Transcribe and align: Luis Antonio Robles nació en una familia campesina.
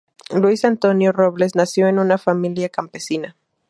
Luis 0.31 0.65
Antonio 0.65 1.11
Robles 1.11 1.53
nació 1.53 1.87
en 1.87 1.99
una 1.99 2.17
familia 2.17 2.69
campesina. 2.69 3.35